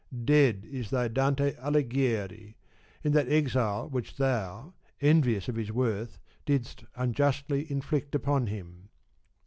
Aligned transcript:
Dead 0.25 0.65
is 0.67 0.89
thy 0.89 1.07
Dante 1.07 1.53
Alighieri, 1.59 2.57
in 3.03 3.11
that 3.11 3.29
exile 3.29 3.87
which 3.87 4.17
thou, 4.17 4.73
envious 4.99 5.47
of 5.47 5.55
his 5.57 5.71
worth, 5.71 6.17
didst 6.43 6.85
unjustly 6.95 7.71
inflict 7.71 8.15
upon 8.15 8.47
him. 8.47 8.89